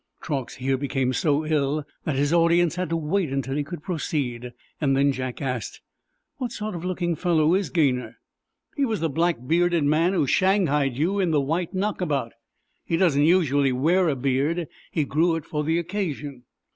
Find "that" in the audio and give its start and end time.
2.05-2.15